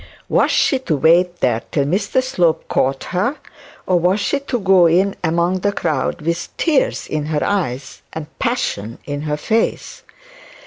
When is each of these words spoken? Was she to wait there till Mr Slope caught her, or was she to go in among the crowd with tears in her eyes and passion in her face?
Was 0.29 0.49
she 0.49 0.79
to 0.79 0.97
wait 0.97 1.41
there 1.41 1.61
till 1.71 1.85
Mr 1.85 2.23
Slope 2.23 2.67
caught 2.67 3.03
her, 3.13 3.35
or 3.85 3.99
was 3.99 4.19
she 4.19 4.39
to 4.39 4.57
go 4.59 4.87
in 4.87 5.13
among 5.23 5.59
the 5.59 5.71
crowd 5.71 6.21
with 6.21 6.49
tears 6.57 7.05
in 7.05 7.27
her 7.27 7.43
eyes 7.43 8.01
and 8.11 8.25
passion 8.39 8.97
in 9.05 9.21
her 9.29 9.37
face? 9.37 10.01